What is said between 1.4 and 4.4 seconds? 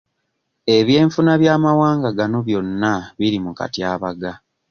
by'amawanga gano byonna biri mu katyabaga.